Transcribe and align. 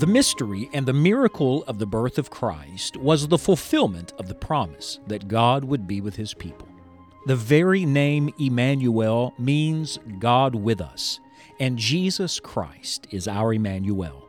The 0.00 0.06
mystery 0.06 0.70
and 0.72 0.86
the 0.86 0.94
miracle 0.94 1.62
of 1.64 1.78
the 1.78 1.84
birth 1.84 2.16
of 2.16 2.30
Christ 2.30 2.96
was 2.96 3.28
the 3.28 3.36
fulfillment 3.36 4.14
of 4.18 4.28
the 4.28 4.34
promise 4.34 4.98
that 5.06 5.28
God 5.28 5.62
would 5.62 5.86
be 5.86 6.00
with 6.00 6.16
his 6.16 6.32
people. 6.32 6.66
The 7.26 7.36
very 7.36 7.84
name 7.84 8.32
Emmanuel 8.40 9.34
means 9.38 9.98
God 10.18 10.54
with 10.54 10.80
us, 10.80 11.20
and 11.58 11.76
Jesus 11.76 12.40
Christ 12.40 13.08
is 13.10 13.28
our 13.28 13.52
Emmanuel. 13.52 14.26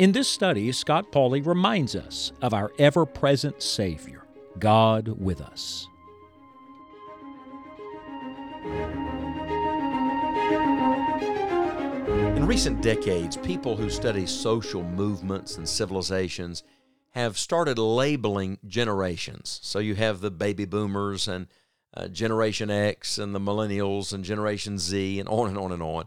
In 0.00 0.10
this 0.10 0.26
study, 0.26 0.72
Scott 0.72 1.12
Pauley 1.12 1.46
reminds 1.46 1.94
us 1.94 2.32
of 2.42 2.52
our 2.52 2.72
ever 2.80 3.06
present 3.06 3.62
Savior, 3.62 4.26
God 4.58 5.06
with 5.06 5.40
us. 5.40 5.86
In 12.44 12.50
recent 12.50 12.82
decades, 12.82 13.38
people 13.38 13.74
who 13.74 13.88
study 13.88 14.26
social 14.26 14.82
movements 14.82 15.56
and 15.56 15.66
civilizations 15.66 16.62
have 17.12 17.38
started 17.38 17.78
labeling 17.78 18.58
generations. 18.68 19.60
So 19.62 19.78
you 19.78 19.94
have 19.94 20.20
the 20.20 20.30
baby 20.30 20.66
boomers 20.66 21.26
and 21.26 21.46
uh, 21.94 22.08
Generation 22.08 22.70
X 22.70 23.16
and 23.16 23.34
the 23.34 23.40
millennials 23.40 24.12
and 24.12 24.22
Generation 24.22 24.78
Z 24.78 25.18
and 25.18 25.26
on 25.26 25.48
and 25.48 25.56
on 25.56 25.72
and 25.72 25.82
on. 25.82 26.04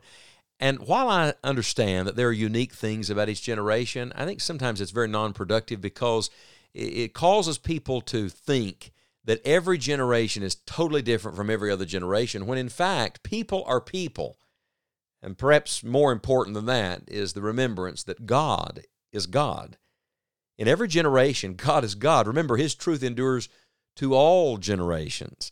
And 0.60 0.78
while 0.82 1.10
I 1.10 1.34
understand 1.44 2.08
that 2.08 2.16
there 2.16 2.28
are 2.28 2.32
unique 2.32 2.74
things 2.74 3.10
about 3.10 3.30
each 3.30 3.42
generation, 3.42 4.14
I 4.16 4.26
think 4.26 4.40
sometimes 4.40 4.80
it's 4.80 4.92
very 4.92 5.08
non 5.08 5.34
productive 5.34 5.82
because 5.82 6.30
it 6.72 7.16
causes 7.16 7.58
people 7.58 8.00
to 8.02 8.30
think 8.30 8.92
that 9.26 9.42
every 9.44 9.80
generation 9.80 10.44
is 10.44 10.54
totally 10.54 11.02
different 11.02 11.36
from 11.36 11.50
every 11.50 11.72
other 11.72 11.86
generation, 11.86 12.46
when 12.46 12.60
in 12.60 12.70
fact, 12.70 13.24
people 13.24 13.64
are 13.66 13.82
people. 13.82 14.38
And 15.22 15.38
perhaps 15.38 15.84
more 15.84 16.12
important 16.12 16.54
than 16.54 16.66
that 16.66 17.04
is 17.08 17.34
the 17.34 17.42
remembrance 17.42 18.04
that 18.04 18.26
God 18.26 18.84
is 19.12 19.26
God. 19.28 19.78
In 20.58 20.68
every 20.68 20.88
generation, 20.88 21.54
God 21.56 21.84
is 21.84 21.96
God. 21.96 22.28
Remember, 22.28 22.58
His 22.58 22.76
truth 22.76 23.04
endures 23.04 23.50
to 23.98 24.14
all 24.14 24.58
generations. 24.58 25.52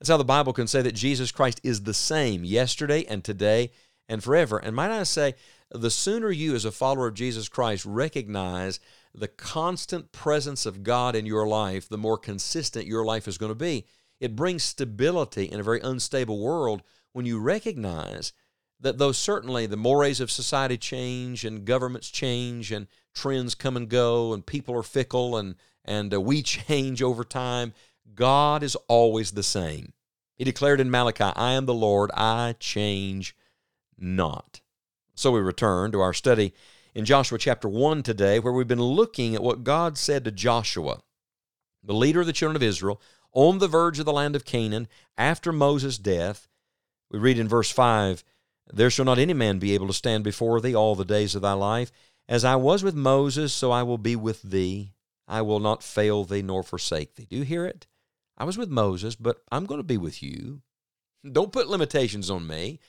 That's 0.00 0.10
how 0.10 0.16
the 0.16 0.24
Bible 0.24 0.52
can 0.52 0.66
say 0.66 0.82
that 0.82 0.94
Jesus 0.94 1.30
Christ 1.30 1.60
is 1.62 1.82
the 1.82 1.94
same 1.94 2.44
yesterday 2.44 3.04
and 3.04 3.22
today 3.22 3.70
and 4.08 4.22
forever. 4.22 4.58
And 4.58 4.74
might 4.74 4.90
I 4.90 5.04
say, 5.04 5.34
the 5.70 5.90
sooner 5.90 6.30
you, 6.30 6.54
as 6.54 6.64
a 6.64 6.72
follower 6.72 7.06
of 7.06 7.14
Jesus 7.14 7.48
Christ, 7.48 7.86
recognize 7.86 8.80
the 9.14 9.28
constant 9.28 10.12
presence 10.12 10.66
of 10.66 10.82
God 10.82 11.14
in 11.14 11.24
your 11.24 11.46
life, 11.46 11.88
the 11.88 11.98
more 11.98 12.18
consistent 12.18 12.86
your 12.86 13.04
life 13.04 13.28
is 13.28 13.38
going 13.38 13.50
to 13.50 13.56
be. 13.56 13.86
It 14.20 14.36
brings 14.36 14.62
stability 14.62 15.44
in 15.44 15.60
a 15.60 15.64
very 15.64 15.80
unstable 15.80 16.40
world 16.40 16.82
when 17.12 17.26
you 17.26 17.38
recognize 17.38 18.32
that 18.82 18.98
though 18.98 19.12
certainly 19.12 19.66
the 19.66 19.76
mores 19.76 20.20
of 20.20 20.30
society 20.30 20.76
change 20.76 21.44
and 21.44 21.64
governments 21.64 22.10
change 22.10 22.70
and 22.70 22.88
trends 23.14 23.54
come 23.54 23.76
and 23.76 23.88
go 23.88 24.34
and 24.34 24.44
people 24.44 24.76
are 24.76 24.82
fickle 24.82 25.36
and 25.36 25.54
and 25.84 26.12
uh, 26.12 26.20
we 26.20 26.42
change 26.42 27.02
over 27.02 27.24
time, 27.24 27.72
God 28.14 28.62
is 28.62 28.76
always 28.88 29.32
the 29.32 29.42
same. 29.42 29.92
He 30.36 30.44
declared 30.44 30.80
in 30.80 30.90
Malachi, 30.90 31.24
I 31.24 31.52
am 31.52 31.66
the 31.66 31.74
Lord, 31.74 32.10
I 32.14 32.56
change 32.58 33.36
not. 33.98 34.60
So 35.14 35.30
we 35.30 35.40
return 35.40 35.92
to 35.92 36.00
our 36.00 36.12
study 36.12 36.52
in 36.94 37.04
Joshua 37.04 37.38
chapter 37.38 37.68
1 37.68 38.02
today, 38.02 38.38
where 38.38 38.52
we've 38.52 38.66
been 38.66 38.82
looking 38.82 39.34
at 39.34 39.42
what 39.42 39.64
God 39.64 39.96
said 39.96 40.24
to 40.24 40.32
Joshua, 40.32 41.00
the 41.82 41.94
leader 41.94 42.20
of 42.20 42.26
the 42.26 42.32
children 42.32 42.56
of 42.56 42.62
Israel, 42.62 43.00
on 43.32 43.58
the 43.58 43.68
verge 43.68 43.98
of 43.98 44.04
the 44.04 44.12
land 44.12 44.36
of 44.36 44.44
Canaan 44.44 44.88
after 45.16 45.52
Moses' 45.52 45.98
death. 45.98 46.48
We 47.10 47.18
read 47.18 47.38
in 47.38 47.48
verse 47.48 47.70
5 47.70 48.24
there 48.72 48.90
shall 48.90 49.04
not 49.04 49.18
any 49.18 49.34
man 49.34 49.58
be 49.58 49.74
able 49.74 49.86
to 49.86 49.92
stand 49.92 50.24
before 50.24 50.60
thee 50.60 50.74
all 50.74 50.94
the 50.94 51.04
days 51.04 51.34
of 51.34 51.42
thy 51.42 51.52
life. 51.52 51.90
As 52.28 52.44
I 52.44 52.56
was 52.56 52.82
with 52.82 52.94
Moses, 52.94 53.52
so 53.52 53.70
I 53.70 53.82
will 53.82 53.98
be 53.98 54.16
with 54.16 54.42
thee. 54.42 54.94
I 55.26 55.42
will 55.42 55.60
not 55.60 55.82
fail 55.82 56.24
thee 56.24 56.42
nor 56.42 56.62
forsake 56.62 57.14
thee. 57.14 57.26
Do 57.28 57.36
you 57.36 57.44
hear 57.44 57.66
it? 57.66 57.86
I 58.36 58.44
was 58.44 58.58
with 58.58 58.68
Moses, 58.68 59.14
but 59.16 59.42
I'm 59.50 59.66
going 59.66 59.80
to 59.80 59.84
be 59.84 59.96
with 59.96 60.22
you. 60.22 60.62
Don't 61.32 61.52
put 61.52 61.68
limitations 61.68 62.30
on 62.30 62.46
me. 62.46 62.80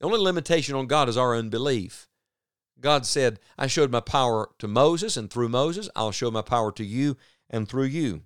The 0.00 0.06
only 0.06 0.18
limitation 0.18 0.74
on 0.74 0.86
God 0.86 1.08
is 1.08 1.16
our 1.16 1.36
unbelief. 1.36 2.08
God 2.80 3.04
said, 3.04 3.40
I 3.56 3.66
showed 3.66 3.90
my 3.90 4.00
power 4.00 4.50
to 4.58 4.68
Moses, 4.68 5.16
and 5.16 5.30
through 5.30 5.48
Moses, 5.48 5.88
I'll 5.96 6.12
show 6.12 6.30
my 6.30 6.42
power 6.42 6.70
to 6.72 6.84
you 6.84 7.16
and 7.50 7.68
through 7.68 7.84
you. 7.84 8.22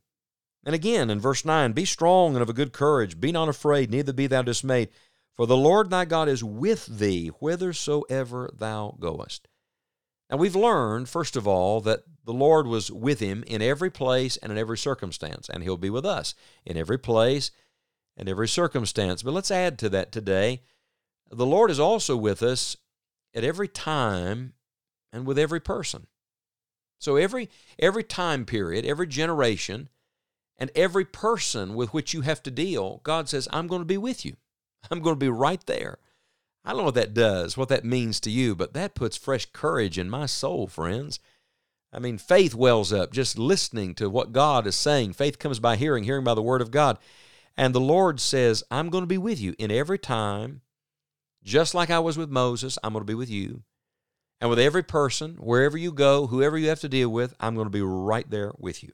And 0.64 0.75
again 0.75 1.10
in 1.10 1.20
verse 1.20 1.44
9, 1.44 1.72
Be 1.72 1.84
strong 1.84 2.34
and 2.34 2.42
of 2.42 2.50
a 2.50 2.54
good 2.54 2.72
courage, 2.72 3.19
be 3.19 3.32
not 3.32 3.48
afraid, 3.48 3.91
neither 3.91 4.12
be 4.12 4.26
thou 4.26 4.42
dismayed. 4.42 4.91
For 5.37 5.47
the 5.47 5.56
Lord 5.56 5.91
thy 5.91 6.04
God 6.04 6.28
is 6.28 6.44
with 6.44 6.87
thee 6.87 7.28
whithersoever 7.28 8.50
thou 8.53 8.97
goest. 9.00 9.48
And 10.28 10.38
we've 10.41 10.56
learned, 10.56 11.09
first 11.09 11.37
of 11.37 11.47
all, 11.47 11.81
that 11.82 12.04
the 12.25 12.32
Lord 12.32 12.66
was 12.66 12.91
with 12.91 13.20
him 13.20 13.44
in 13.47 13.60
every 13.60 13.91
place 13.91 14.37
and 14.38 14.53
in 14.53 14.59
every 14.59 14.78
circumstance, 14.78 15.48
and 15.48 15.62
he'll 15.62 15.76
be 15.76 15.91
with 15.91 16.06
us 16.06 16.34
in 16.65 16.76
every 16.76 16.98
place 16.98 17.50
and 18.16 18.28
every 18.28 18.48
circumstance. 18.48 19.22
But 19.22 19.34
let's 19.34 19.50
add 19.50 19.78
to 19.81 19.88
that 19.91 20.12
today 20.12 20.62
the 21.31 21.47
Lord 21.47 21.70
is 21.70 21.81
also 21.81 22.16
with 22.16 22.43
us 22.43 22.76
at 23.34 23.44
every 23.44 23.69
time 23.69 24.53
and 25.12 25.26
with 25.26 25.38
every 25.38 25.60
person. 25.60 26.06
So 26.99 27.16
every 27.16 27.50
every 27.78 28.04
time 28.04 28.44
period, 28.44 28.84
every 28.84 29.06
generation, 29.06 29.88
and 30.59 30.70
every 30.75 31.04
person 31.04 31.75
with 31.75 31.93
which 31.93 32.14
you 32.14 32.20
have 32.20 32.43
to 32.44 32.50
deal, 32.50 33.00
God 33.03 33.28
says, 33.28 33.49
I'm 33.53 33.66
going 33.66 33.81
to 33.81 33.87
be 33.87 33.99
with 33.99 34.25
you. 34.25 34.37
I'm 34.91 35.00
going 35.00 35.15
to 35.15 35.20
be 35.20 35.28
right 35.28 35.65
there. 35.66 35.98
I 36.65 36.70
don't 36.70 36.78
know 36.78 36.84
what 36.84 36.94
that 36.94 37.15
does, 37.15 37.56
what 37.56 37.69
that 37.70 37.84
means 37.84 38.20
to 38.20 38.31
you, 38.31 38.54
but 38.54 38.72
that 38.75 38.94
puts 38.94 39.16
fresh 39.16 39.47
courage 39.47 39.98
in 39.98 40.09
my 40.09 40.26
soul, 40.26 40.66
friends. 40.66 41.19
I 41.93 41.98
mean, 41.98 42.19
faith 42.19 42.54
wells 42.54 42.93
up 42.93 43.12
just 43.12 43.38
listening 43.38 43.94
to 43.97 44.09
what 44.09 44.32
God 44.32 44.66
is 44.66 44.76
saying. 44.76 45.12
Faith 45.15 45.38
comes 45.38 45.59
by 45.59 45.76
hearing, 45.76 46.04
hearing 46.04 46.25
by 46.25 46.34
the 46.34 46.43
Word 46.43 46.62
of 46.62 46.70
God. 46.70 46.98
And 47.56 47.75
the 47.75 47.81
Lord 47.81 48.20
says, 48.20 48.65
I'm 48.70 48.88
going 48.88 49.03
to 49.03 49.09
be 49.09 49.19
with 49.19 49.41
you 49.41 49.54
in 49.59 49.70
every 49.70 49.98
time, 49.98 50.62
just 51.43 51.75
like 51.75 51.91
I 51.91 51.99
was 51.99 52.16
with 52.16 52.31
Moses, 52.31 52.78
I'm 52.82 52.93
going 52.93 53.03
to 53.03 53.10
be 53.10 53.14
with 53.14 53.28
you. 53.28 53.62
And 54.41 54.49
with 54.49 54.59
every 54.59 54.82
person, 54.82 55.37
wherever 55.38 55.76
you 55.76 55.93
go, 55.93 56.26
whoever 56.28 56.56
you 56.56 56.69
have 56.69 56.81
to 56.81 56.88
deal 56.88 57.10
with, 57.10 57.34
I'm 57.38 57.54
going 57.54 57.66
to 57.66 57.70
be 57.70 57.82
right 57.82 58.28
there 58.28 58.53
with 58.59 58.82
you. 58.82 58.93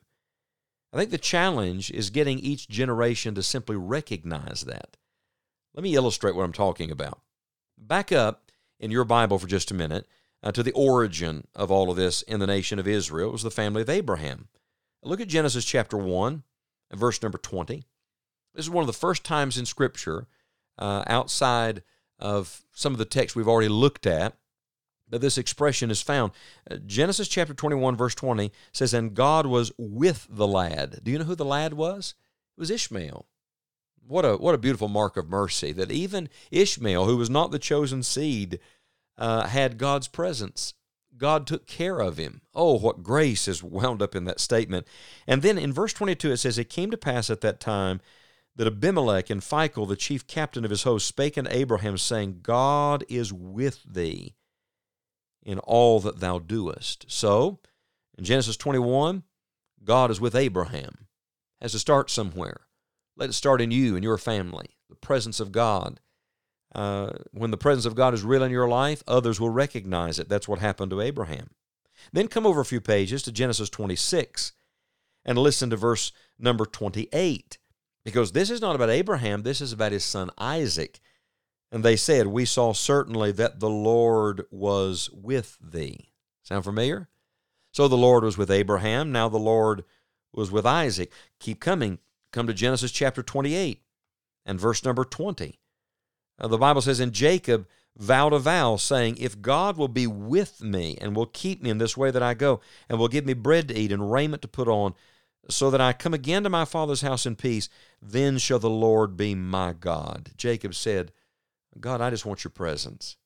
I 0.93 0.97
think 0.97 1.11
the 1.11 1.19
challenge 1.19 1.91
is 1.91 2.11
getting 2.11 2.39
each 2.39 2.69
generation 2.69 3.35
to 3.35 3.43
simply 3.43 3.77
recognize 3.77 4.63
that. 4.63 4.97
Let 5.75 5.83
me 5.83 5.95
illustrate 5.95 6.35
what 6.35 6.45
I'm 6.45 6.53
talking 6.53 6.91
about. 6.91 7.21
Back 7.77 8.13
up 8.13 8.51
in 8.81 8.91
your 8.91 9.05
Bible 9.05 9.39
for 9.39 9.47
just 9.47 9.71
a 9.71 9.75
minute 9.75 10.07
uh, 10.43 10.53
to 10.53 10.63
the 10.63 10.73
origin 10.73 11.47
of 11.55 11.71
all 11.71 11.91
of 11.91 11.97
this 11.97 12.23
in 12.23 12.41
the 12.41 12.47
nation 12.47 12.79
of 12.79 12.89
Israel. 12.89 13.29
It 13.29 13.33
was 13.33 13.43
the 13.43 13.51
family 13.51 13.83
of 13.83 13.91
Abraham. 13.91 14.49
Look 15.03 15.21
at 15.21 15.29
Genesis 15.29 15.65
chapter 15.65 15.97
1, 15.97 16.43
verse 16.93 17.23
number 17.23 17.39
20. 17.39 17.85
This 18.55 18.65
is 18.65 18.71
one 18.71 18.83
of 18.83 18.87
the 18.87 18.93
first 18.93 19.25
times 19.25 19.57
in 19.57 19.67
Scripture 19.67 20.27
uh, 20.79 21.05
outside 21.07 21.83
of 22.19 22.65
some 22.73 22.93
of 22.93 22.99
the 22.99 23.05
texts 23.05 23.37
we've 23.37 23.49
already 23.49 23.69
looked 23.69 24.07
at 24.07 24.37
that 25.09 25.21
this 25.21 25.39
expression 25.39 25.91
is 25.91 26.03
found. 26.03 26.33
Uh, 26.71 26.77
Genesis 26.85 27.29
chapter 27.29 27.55
21, 27.55 27.97
verse 27.97 28.15
20 28.15 28.53
says, 28.73 28.93
And 28.93 29.15
God 29.15 29.47
was 29.47 29.73
with 29.79 30.27
the 30.29 30.47
lad. 30.47 31.01
Do 31.03 31.11
you 31.11 31.19
know 31.19 31.25
who 31.25 31.35
the 31.35 31.45
lad 31.45 31.75
was? 31.75 32.15
It 32.57 32.61
was 32.61 32.71
Ishmael 32.71 33.27
what 34.09 34.25
a 34.25 34.37
what 34.37 34.55
a 34.55 34.59
beautiful 34.59 34.89
mark 34.89 35.17
of 35.17 35.29
mercy 35.29 35.73
that 35.73 35.93
even 35.93 36.29
Ishmael, 36.51 37.05
who 37.05 37.17
was 37.17 37.31
not 37.31 37.51
the 37.51 37.59
chosen 37.59 38.03
seed, 38.03 38.59
uh, 39.17 39.47
had 39.47 39.79
God's 39.79 40.09
presence. 40.09 40.75
God 41.17 41.47
took 41.47 41.67
care 41.67 42.01
of 42.01 42.17
him. 42.17 42.43
Oh, 42.55 42.79
what 42.79 43.03
grace 43.03 43.49
is 43.49 43.63
wound 43.63 44.01
up 44.01 44.15
in 44.15 44.25
that 44.25 44.41
statement. 44.41 44.87
And 45.27 45.43
then 45.43 45.59
in 45.59 45.73
verse 45.73 45.93
22, 45.93 46.31
it 46.31 46.37
says, 46.37 46.59
It 46.59 46.71
came 46.71 46.91
to 46.93 46.97
pass 46.97 47.29
at 47.29 47.41
that 47.41 47.61
time 47.61 48.01
that 48.55 48.69
Abimelech 48.69 49.29
and 49.29 49.41
Phicol, 49.41 49.89
the 49.89 49.97
chief 49.97 50.27
captain 50.27 50.65
of 50.65 50.71
his 50.71 50.85
host, 50.85 51.07
spake 51.07 51.37
unto 51.37 51.51
Abraham, 51.53 51.99
saying, 51.99 52.41
God 52.43 53.05
is 53.09 53.33
with 53.33 53.83
thee 53.83 54.35
in 55.43 55.59
all 55.61 55.99
that 56.01 56.21
thou 56.21 56.39
doest. 56.39 57.07
So, 57.09 57.59
in 58.17 58.25
Genesis 58.25 58.57
21, 58.57 59.25
God 59.83 60.11
is 60.11 60.21
with 60.21 60.35
Abraham. 60.35 61.07
Has 61.61 61.73
to 61.73 61.79
start 61.81 62.11
somewhere. 62.11 62.68
Let 63.19 63.31
it 63.31 63.35
start 63.35 63.61
in 63.61 63.73
you 63.73 63.97
and 63.97 64.05
your 64.05 64.17
family, 64.17 64.77
the 64.89 64.95
presence 64.95 65.41
of 65.41 65.51
God. 65.53 66.01
Uh, 66.75 67.11
when 67.33 67.51
the 67.51 67.57
presence 67.57 67.85
of 67.85 67.97
God 67.97 68.15
is 68.15 68.23
real 68.23 68.45
in 68.45 68.53
your 68.53 68.69
life, 68.69 69.03
others 69.09 69.41
will 69.41 69.51
recognize 69.51 70.19
it. 70.19 70.29
That's 70.29 70.47
what 70.47 70.61
happened 70.61 70.91
to 70.93 71.01
Abraham. 71.01 71.51
Then 72.13 72.29
come 72.29 72.47
over 72.47 72.61
a 72.61 72.65
few 72.65 72.81
pages 72.81 73.23
to 73.25 73.33
Genesis 73.33 73.69
26 73.71 74.53
and 75.25 75.37
listen 75.37 75.71
to 75.71 75.77
verse 75.77 76.13
number 76.39 76.65
28, 76.65 77.59
because 78.05 78.33
this 78.33 78.51
is 78.51 78.61
not 78.61 78.77
about 78.77 78.91
Abraham, 78.91 79.43
this 79.43 79.61
is 79.61 79.73
about 79.73 79.93
his 79.93 80.05
son 80.05 80.31
Isaac. 80.39 81.01
And 81.73 81.85
they 81.85 81.97
said, 81.97 82.29
We 82.29 82.45
saw 82.45 82.73
certainly 82.73 83.33
that 83.33 83.59
the 83.59 83.69
Lord 83.69 84.45
was 84.51 85.11
with 85.13 85.59
thee. 85.61 86.13
Sound 86.43 86.65
familiar? 86.65 87.09
So 87.73 87.89
the 87.89 87.97
Lord 87.97 88.25
was 88.25 88.39
with 88.39 88.51
Abraham, 88.51 89.11
now 89.11 89.29
the 89.29 89.39
Lord 89.39 89.85
was 90.33 90.51
with 90.51 90.65
Isaac. 90.65 91.13
Keep 91.41 91.61
coming. 91.61 91.99
Come 92.33 92.47
to 92.47 92.55
Genesis 92.55 92.93
chapter 92.93 93.23
28 93.23 93.83
and 94.45 94.61
verse 94.61 94.85
number 94.85 95.05
20. 95.05 95.59
Uh, 96.39 96.49
the 96.49 96.59
Bible 96.59 96.81
says, 96.81 97.01
And 97.01 97.13
Jacob 97.13 97.67
vowed 97.97 98.33
a 98.33 98.39
vow, 98.39 98.77
saying, 98.77 99.17
If 99.19 99.41
God 99.41 99.77
will 99.77 99.89
be 99.89 100.07
with 100.07 100.63
me 100.63 100.97
and 101.01 101.17
will 101.17 101.27
keep 101.27 101.63
me 101.63 101.71
in 101.71 101.79
this 101.79 101.97
way 101.97 102.11
that 102.11 102.23
I 102.23 102.35
go, 102.35 102.61
and 102.89 102.99
will 102.99 103.09
give 103.09 103.27
me 103.27 103.35
bread 103.35 103.69
to 103.69 103.79
eat 103.79 103.93
and 103.93 104.13
raiment 104.13 104.43
to 104.43 104.49
put 104.49 104.69
on, 104.69 104.95
so 105.51 105.71
that 105.71 105.81
I 105.81 105.93
come 105.93 106.15
again 106.15 106.43
to 106.43 106.51
my 106.51 106.65
father's 106.65 107.01
house 107.01 107.25
in 107.25 107.37
peace, 107.37 107.69
then 108.03 108.39
shall 108.39 108.59
the 108.59 108.71
Lord 108.71 109.17
be 109.17 109.35
my 109.35 109.73
God. 109.73 110.31
Jacob 110.37 110.75
said, 110.75 111.13
God, 111.81 112.01
I 112.01 112.11
just 112.11 112.27
want 112.27 112.45
your 112.45 112.51
presence. 112.51 113.17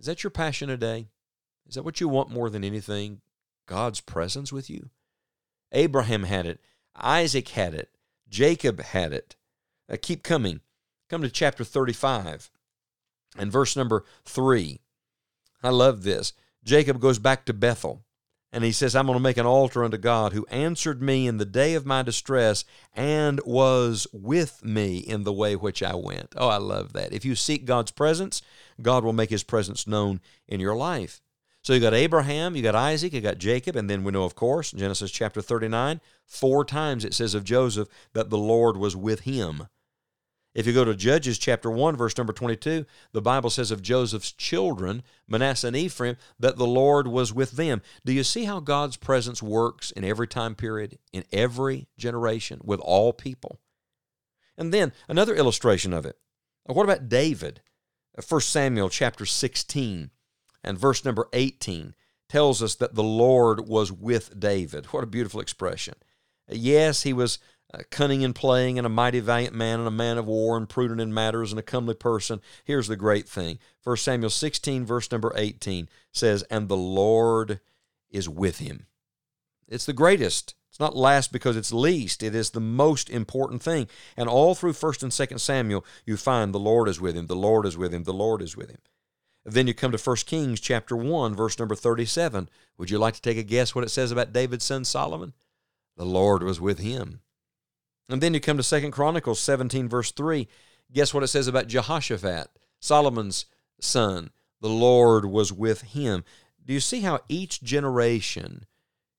Is 0.00 0.06
that 0.06 0.24
your 0.24 0.30
passion 0.30 0.68
today? 0.68 1.08
Is 1.68 1.74
that 1.74 1.84
what 1.84 2.00
you 2.00 2.08
want 2.08 2.30
more 2.30 2.48
than 2.48 2.64
anything? 2.64 3.20
God's 3.66 4.00
presence 4.00 4.52
with 4.52 4.70
you? 4.70 4.90
Abraham 5.72 6.24
had 6.24 6.46
it. 6.46 6.60
Isaac 6.96 7.48
had 7.48 7.74
it. 7.74 7.90
Jacob 8.32 8.80
had 8.80 9.12
it. 9.12 9.36
Uh, 9.92 9.96
keep 10.00 10.22
coming. 10.22 10.60
Come 11.10 11.20
to 11.20 11.28
chapter 11.28 11.62
35 11.62 12.50
and 13.38 13.52
verse 13.52 13.76
number 13.76 14.04
3. 14.24 14.80
I 15.62 15.68
love 15.68 16.02
this. 16.02 16.32
Jacob 16.64 16.98
goes 16.98 17.18
back 17.18 17.44
to 17.44 17.52
Bethel 17.52 18.02
and 18.50 18.64
he 18.64 18.72
says, 18.72 18.96
I'm 18.96 19.06
going 19.06 19.18
to 19.18 19.22
make 19.22 19.36
an 19.36 19.46
altar 19.46 19.84
unto 19.84 19.98
God 19.98 20.32
who 20.32 20.46
answered 20.46 21.02
me 21.02 21.26
in 21.26 21.36
the 21.36 21.44
day 21.44 21.74
of 21.74 21.84
my 21.84 22.02
distress 22.02 22.64
and 22.94 23.38
was 23.44 24.06
with 24.12 24.64
me 24.64 24.98
in 24.98 25.24
the 25.24 25.32
way 25.32 25.54
which 25.54 25.82
I 25.82 25.94
went. 25.94 26.32
Oh, 26.36 26.48
I 26.48 26.56
love 26.56 26.94
that. 26.94 27.12
If 27.12 27.26
you 27.26 27.34
seek 27.34 27.66
God's 27.66 27.90
presence, 27.90 28.40
God 28.80 29.04
will 29.04 29.12
make 29.12 29.30
his 29.30 29.44
presence 29.44 29.86
known 29.86 30.22
in 30.48 30.58
your 30.58 30.74
life. 30.74 31.20
So 31.62 31.72
you 31.72 31.80
got 31.80 31.94
Abraham, 31.94 32.56
you 32.56 32.62
got 32.62 32.74
Isaac, 32.74 33.12
you 33.12 33.20
got 33.20 33.38
Jacob, 33.38 33.76
and 33.76 33.88
then 33.88 34.02
we 34.02 34.10
know, 34.10 34.24
of 34.24 34.34
course, 34.34 34.72
Genesis 34.72 35.12
chapter 35.12 35.40
39, 35.40 36.00
four 36.26 36.64
times 36.64 37.04
it 37.04 37.14
says 37.14 37.34
of 37.34 37.44
Joseph 37.44 37.88
that 38.14 38.30
the 38.30 38.38
Lord 38.38 38.76
was 38.76 38.96
with 38.96 39.20
him. 39.20 39.68
If 40.54 40.66
you 40.66 40.72
go 40.72 40.84
to 40.84 40.94
Judges 40.94 41.38
chapter 41.38 41.70
1, 41.70 41.96
verse 41.96 42.18
number 42.18 42.32
22, 42.32 42.84
the 43.12 43.22
Bible 43.22 43.48
says 43.48 43.70
of 43.70 43.80
Joseph's 43.80 44.32
children, 44.32 45.04
Manasseh 45.28 45.68
and 45.68 45.76
Ephraim, 45.76 46.16
that 46.38 46.56
the 46.56 46.66
Lord 46.66 47.06
was 47.06 47.32
with 47.32 47.52
them. 47.52 47.80
Do 48.04 48.12
you 48.12 48.24
see 48.24 48.44
how 48.44 48.58
God's 48.58 48.96
presence 48.96 49.42
works 49.42 49.92
in 49.92 50.04
every 50.04 50.26
time 50.26 50.56
period, 50.56 50.98
in 51.12 51.24
every 51.32 51.86
generation, 51.96 52.60
with 52.64 52.80
all 52.80 53.12
people? 53.12 53.60
And 54.58 54.74
then 54.74 54.92
another 55.08 55.34
illustration 55.34 55.94
of 55.94 56.04
it. 56.04 56.18
What 56.66 56.84
about 56.84 57.08
David? 57.08 57.62
1 58.28 58.40
Samuel 58.42 58.90
chapter 58.90 59.24
16 59.24 60.10
and 60.62 60.78
verse 60.78 61.04
number 61.04 61.28
18 61.32 61.94
tells 62.28 62.62
us 62.62 62.74
that 62.76 62.94
the 62.94 63.02
Lord 63.02 63.68
was 63.68 63.92
with 63.92 64.38
David. 64.38 64.86
What 64.86 65.04
a 65.04 65.06
beautiful 65.06 65.40
expression. 65.40 65.94
Yes, 66.48 67.02
he 67.02 67.12
was 67.12 67.38
uh, 67.74 67.82
cunning 67.90 68.22
in 68.22 68.32
playing, 68.32 68.78
and 68.78 68.86
a 68.86 68.90
mighty 68.90 69.20
valiant 69.20 69.54
man, 69.54 69.78
and 69.78 69.88
a 69.88 69.92
man 69.92 70.18
of 70.18 70.26
war, 70.26 70.56
and 70.56 70.68
prudent 70.68 71.00
in 71.00 71.12
matters, 71.12 71.52
and 71.52 71.58
a 71.58 71.62
comely 71.62 71.94
person. 71.94 72.40
Here's 72.64 72.88
the 72.88 72.96
great 72.96 73.28
thing 73.28 73.58
1 73.84 73.96
Samuel 73.98 74.30
16, 74.30 74.84
verse 74.84 75.10
number 75.10 75.32
18 75.36 75.88
says, 76.10 76.42
And 76.44 76.68
the 76.68 76.76
Lord 76.76 77.60
is 78.10 78.28
with 78.28 78.58
him. 78.58 78.86
It's 79.68 79.86
the 79.86 79.92
greatest. 79.92 80.54
It's 80.68 80.80
not 80.80 80.96
last 80.96 81.32
because 81.32 81.56
it's 81.56 81.72
least. 81.72 82.22
It 82.22 82.34
is 82.34 82.50
the 82.50 82.60
most 82.60 83.10
important 83.10 83.62
thing. 83.62 83.88
And 84.16 84.26
all 84.26 84.54
through 84.54 84.72
1st 84.72 85.02
and 85.02 85.12
2nd 85.12 85.38
Samuel, 85.38 85.84
you 86.06 86.16
find 86.16 86.54
the 86.54 86.58
Lord 86.58 86.88
is 86.88 86.98
with 86.98 87.14
him, 87.14 87.26
the 87.26 87.36
Lord 87.36 87.66
is 87.66 87.76
with 87.76 87.92
him, 87.92 88.04
the 88.04 88.12
Lord 88.14 88.40
is 88.40 88.56
with 88.56 88.70
him. 88.70 88.78
Then 89.44 89.66
you 89.66 89.74
come 89.74 89.92
to 89.92 89.98
1 89.98 90.16
Kings 90.26 90.60
chapter 90.60 90.96
1, 90.96 91.34
verse 91.34 91.58
number 91.58 91.74
37. 91.74 92.48
Would 92.78 92.90
you 92.90 92.98
like 92.98 93.14
to 93.14 93.22
take 93.22 93.38
a 93.38 93.42
guess 93.42 93.74
what 93.74 93.84
it 93.84 93.90
says 93.90 94.12
about 94.12 94.32
David's 94.32 94.64
son 94.64 94.84
Solomon? 94.84 95.32
The 95.96 96.04
Lord 96.04 96.42
was 96.42 96.60
with 96.60 96.78
him. 96.78 97.20
And 98.08 98.20
then 98.20 98.34
you 98.34 98.40
come 98.40 98.56
to 98.56 98.62
Second 98.62 98.92
Chronicles 98.92 99.40
17, 99.40 99.88
verse 99.88 100.12
3. 100.12 100.46
Guess 100.92 101.12
what 101.12 101.22
it 101.22 101.28
says 101.28 101.48
about 101.48 101.66
Jehoshaphat, 101.66 102.48
Solomon's 102.80 103.46
son? 103.80 104.30
The 104.60 104.68
Lord 104.68 105.24
was 105.24 105.52
with 105.52 105.82
him. 105.82 106.24
Do 106.64 106.72
you 106.72 106.80
see 106.80 107.00
how 107.00 107.20
each 107.28 107.62
generation 107.62 108.66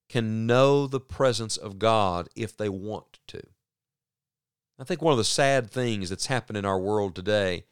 can 0.07 0.45
know 0.45 0.87
the 0.87 0.99
presence 1.01 1.57
of 1.57 1.79
God 1.79 2.29
if 2.35 2.55
they 2.55 2.69
want 2.69 3.19
to? 3.27 3.41
I 4.79 4.85
think 4.85 5.01
one 5.01 5.11
of 5.11 5.17
the 5.17 5.23
sad 5.23 5.69
things 5.69 6.09
that's 6.09 6.27
happened 6.27 6.57
in 6.57 6.65
our 6.65 6.79
world 6.79 7.15
today 7.15 7.65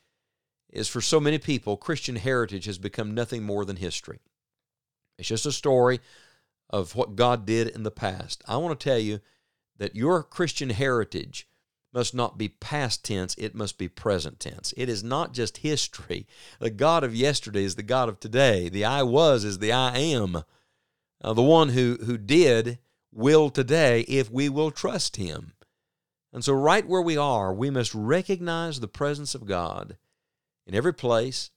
is 0.71 0.87
for 0.87 1.01
so 1.01 1.19
many 1.19 1.37
people, 1.37 1.77
Christian 1.77 2.15
heritage 2.15 2.65
has 2.65 2.77
become 2.77 3.13
nothing 3.13 3.43
more 3.43 3.65
than 3.65 3.75
history. 3.75 4.19
It's 5.17 5.27
just 5.27 5.45
a 5.45 5.51
story 5.51 5.99
of 6.69 6.95
what 6.95 7.15
God 7.15 7.45
did 7.45 7.67
in 7.67 7.83
the 7.83 7.91
past. 7.91 8.43
I 8.47 8.57
want 8.57 8.79
to 8.79 8.83
tell 8.83 8.97
you 8.97 9.19
that 9.77 9.95
your 9.95 10.23
Christian 10.23 10.69
heritage 10.69 11.47
must 11.93 12.15
not 12.15 12.37
be 12.37 12.47
past 12.47 13.03
tense, 13.03 13.35
it 13.37 13.53
must 13.53 13.77
be 13.77 13.89
present 13.89 14.39
tense. 14.39 14.73
It 14.77 14.87
is 14.87 15.03
not 15.03 15.33
just 15.33 15.57
history. 15.57 16.25
The 16.59 16.69
God 16.69 17.03
of 17.03 17.13
yesterday 17.13 17.65
is 17.65 17.75
the 17.75 17.83
God 17.83 18.07
of 18.07 18.19
today. 18.19 18.69
The 18.69 18.85
I 18.85 19.03
was 19.03 19.43
is 19.43 19.59
the 19.59 19.73
I 19.73 19.97
am. 19.97 20.43
Uh, 21.21 21.33
the 21.33 21.41
one 21.41 21.69
who, 21.69 21.97
who 22.05 22.17
did 22.17 22.79
will 23.11 23.49
today 23.49 24.01
if 24.01 24.31
we 24.31 24.47
will 24.47 24.71
trust 24.71 25.17
him. 25.17 25.53
And 26.33 26.45
so, 26.45 26.53
right 26.53 26.87
where 26.87 27.01
we 27.01 27.17
are, 27.17 27.53
we 27.53 27.69
must 27.69 27.93
recognize 27.93 28.79
the 28.79 28.87
presence 28.87 29.35
of 29.35 29.45
God 29.45 29.97
in 30.71 30.77
every 30.77 30.93
place, 30.93 31.51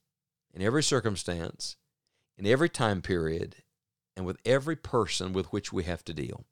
in 0.53 0.61
every 0.61 0.83
circumstance, 0.83 1.77
in 2.37 2.47
every 2.47 2.69
time 2.69 3.01
period, 3.01 3.55
and 4.17 4.27
with 4.27 4.39
every 4.45 4.75
person 4.75 5.33
with 5.33 5.47
which 5.53 5.73
we 5.73 5.85
have 5.85 6.05
to 6.05 6.13
deal. 6.13 6.47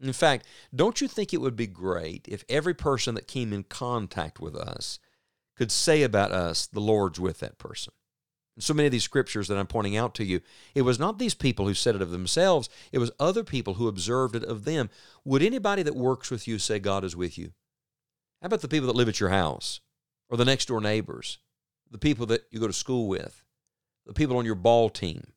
In 0.00 0.14
fact, 0.14 0.46
don't 0.74 1.02
you 1.02 1.06
think 1.06 1.34
it 1.34 1.40
would 1.42 1.54
be 1.54 1.66
great 1.66 2.26
if 2.28 2.44
every 2.48 2.72
person 2.72 3.14
that 3.14 3.28
came 3.28 3.52
in 3.52 3.62
contact 3.62 4.40
with 4.40 4.56
us 4.56 4.98
could 5.54 5.70
say 5.70 6.02
about 6.02 6.32
us, 6.32 6.66
the 6.66 6.80
Lord's 6.80 7.20
with 7.20 7.40
that 7.40 7.58
person? 7.58 7.92
So 8.58 8.72
many 8.72 8.86
of 8.86 8.92
these 8.92 9.04
scriptures 9.04 9.48
that 9.48 9.58
I'm 9.58 9.66
pointing 9.66 9.98
out 9.98 10.14
to 10.14 10.24
you, 10.24 10.40
it 10.74 10.80
was 10.80 10.98
not 10.98 11.18
these 11.18 11.34
people 11.34 11.66
who 11.66 11.74
said 11.74 11.94
it 11.94 12.00
of 12.00 12.10
themselves, 12.10 12.70
it 12.90 12.98
was 13.00 13.10
other 13.20 13.44
people 13.44 13.74
who 13.74 13.86
observed 13.86 14.34
it 14.34 14.44
of 14.44 14.64
them. 14.64 14.88
Would 15.26 15.42
anybody 15.42 15.82
that 15.82 15.94
works 15.94 16.30
with 16.30 16.48
you 16.48 16.58
say 16.58 16.78
God 16.78 17.04
is 17.04 17.14
with 17.14 17.36
you? 17.36 17.52
How 18.40 18.46
about 18.46 18.62
the 18.62 18.68
people 18.68 18.86
that 18.86 18.96
live 18.96 19.10
at 19.10 19.20
your 19.20 19.28
house 19.28 19.80
or 20.30 20.38
the 20.38 20.44
next 20.46 20.68
door 20.68 20.80
neighbors, 20.80 21.38
the 21.90 21.98
people 21.98 22.26
that 22.26 22.44
you 22.50 22.60
go 22.60 22.66
to 22.66 22.72
school 22.72 23.08
with, 23.08 23.42
the 24.06 24.12
people 24.12 24.36
on 24.36 24.44
your 24.44 24.54
ball 24.54 24.90
team, 24.90 25.32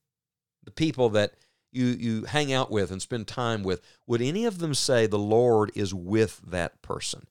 the 0.64 0.72
people 0.72 1.10
that 1.10 1.34
you, 1.72 1.86
you 1.86 2.24
hang 2.26 2.52
out 2.52 2.72
with 2.72 2.92
and 2.92 3.02
spend 3.02 3.28
time 3.28 3.64
with, 3.64 3.82
would 4.08 4.22
any 4.22 4.46
of 4.46 4.60
them 4.60 4.74
say 4.74 5.06
the 5.06 5.20
Lord 5.20 5.72
is 5.76 5.94
with 5.94 6.42
that 6.48 6.82
person? 6.82 7.28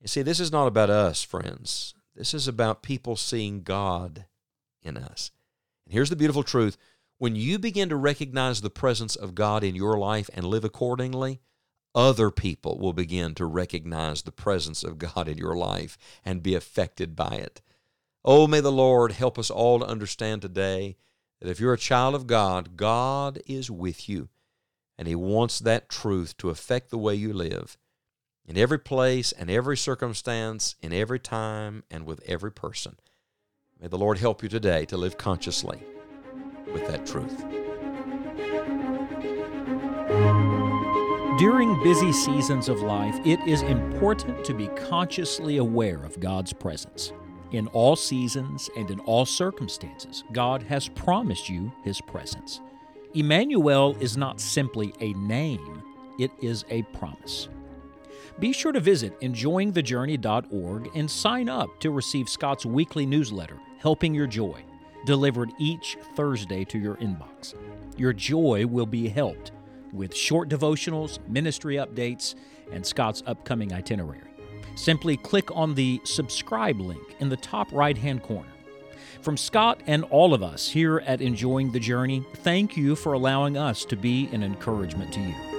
You 0.00 0.08
see, 0.08 0.22
this 0.22 0.40
is 0.40 0.52
not 0.52 0.66
about 0.66 0.90
us, 0.90 1.22
friends. 1.22 1.94
This 2.14 2.34
is 2.34 2.46
about 2.46 2.82
people 2.82 3.16
seeing 3.16 3.62
God 3.62 4.26
in 4.82 4.96
us. 4.96 5.30
And 5.86 5.94
here's 5.94 6.10
the 6.10 6.16
beautiful 6.16 6.42
truth 6.42 6.76
when 7.18 7.36
you 7.36 7.58
begin 7.58 7.88
to 7.88 7.96
recognize 7.96 8.60
the 8.60 8.70
presence 8.70 9.14
of 9.14 9.36
God 9.36 9.62
in 9.62 9.76
your 9.76 9.96
life 9.96 10.28
and 10.34 10.44
live 10.44 10.64
accordingly, 10.64 11.40
other 11.94 12.30
people 12.32 12.78
will 12.78 12.92
begin 12.92 13.34
to 13.36 13.46
recognize 13.46 14.22
the 14.22 14.32
presence 14.32 14.82
of 14.82 14.98
God 14.98 15.28
in 15.28 15.38
your 15.38 15.54
life 15.54 15.96
and 16.24 16.42
be 16.42 16.56
affected 16.56 17.14
by 17.14 17.36
it. 17.36 17.62
Oh, 18.24 18.46
may 18.46 18.60
the 18.60 18.70
Lord 18.70 19.12
help 19.12 19.36
us 19.36 19.50
all 19.50 19.80
to 19.80 19.86
understand 19.86 20.42
today 20.42 20.96
that 21.40 21.50
if 21.50 21.58
you're 21.58 21.72
a 21.72 21.78
child 21.78 22.14
of 22.14 22.28
God, 22.28 22.76
God 22.76 23.40
is 23.46 23.68
with 23.68 24.08
you, 24.08 24.28
and 24.96 25.08
He 25.08 25.16
wants 25.16 25.58
that 25.58 25.88
truth 25.88 26.36
to 26.36 26.50
affect 26.50 26.90
the 26.90 26.98
way 26.98 27.16
you 27.16 27.32
live 27.32 27.76
in 28.46 28.56
every 28.56 28.78
place 28.78 29.32
and 29.32 29.50
every 29.50 29.76
circumstance, 29.76 30.76
in 30.80 30.92
every 30.92 31.18
time, 31.18 31.82
and 31.90 32.06
with 32.06 32.20
every 32.26 32.52
person. 32.52 32.96
May 33.80 33.88
the 33.88 33.98
Lord 33.98 34.18
help 34.18 34.42
you 34.42 34.48
today 34.48 34.84
to 34.86 34.96
live 34.96 35.18
consciously 35.18 35.82
with 36.72 36.86
that 36.86 37.04
truth. 37.04 37.44
During 41.38 41.82
busy 41.82 42.12
seasons 42.12 42.68
of 42.68 42.82
life, 42.82 43.18
it 43.24 43.40
is 43.48 43.62
important 43.62 44.44
to 44.44 44.54
be 44.54 44.68
consciously 44.68 45.56
aware 45.56 46.04
of 46.04 46.20
God's 46.20 46.52
presence. 46.52 47.12
In 47.52 47.66
all 47.68 47.96
seasons 47.96 48.70
and 48.76 48.90
in 48.90 48.98
all 49.00 49.26
circumstances, 49.26 50.24
God 50.32 50.62
has 50.64 50.88
promised 50.88 51.50
you 51.50 51.70
His 51.84 52.00
presence. 52.00 52.60
Emmanuel 53.14 53.94
is 54.00 54.16
not 54.16 54.40
simply 54.40 54.94
a 55.00 55.12
name, 55.12 55.82
it 56.18 56.30
is 56.40 56.64
a 56.70 56.82
promise. 56.84 57.50
Be 58.38 58.54
sure 58.54 58.72
to 58.72 58.80
visit 58.80 59.20
enjoyingthejourney.org 59.20 60.90
and 60.94 61.10
sign 61.10 61.50
up 61.50 61.78
to 61.80 61.90
receive 61.90 62.30
Scott's 62.30 62.64
weekly 62.64 63.04
newsletter, 63.04 63.58
Helping 63.78 64.14
Your 64.14 64.26
Joy, 64.26 64.64
delivered 65.04 65.52
each 65.58 65.98
Thursday 66.16 66.64
to 66.64 66.78
your 66.78 66.96
inbox. 66.96 67.54
Your 67.98 68.14
joy 68.14 68.66
will 68.66 68.86
be 68.86 69.08
helped 69.08 69.52
with 69.92 70.16
short 70.16 70.48
devotionals, 70.48 71.18
ministry 71.28 71.76
updates, 71.76 72.34
and 72.72 72.84
Scott's 72.84 73.22
upcoming 73.26 73.74
itinerary. 73.74 74.31
Simply 74.74 75.16
click 75.16 75.50
on 75.54 75.74
the 75.74 76.00
subscribe 76.04 76.80
link 76.80 77.16
in 77.20 77.28
the 77.28 77.36
top 77.36 77.68
right 77.72 77.96
hand 77.96 78.22
corner. 78.22 78.48
From 79.20 79.36
Scott 79.36 79.80
and 79.86 80.04
all 80.04 80.34
of 80.34 80.42
us 80.42 80.68
here 80.68 80.98
at 81.06 81.20
Enjoying 81.20 81.70
the 81.70 81.78
Journey, 81.78 82.24
thank 82.36 82.76
you 82.76 82.96
for 82.96 83.12
allowing 83.12 83.56
us 83.56 83.84
to 83.84 83.96
be 83.96 84.28
an 84.32 84.42
encouragement 84.42 85.12
to 85.12 85.20
you. 85.20 85.51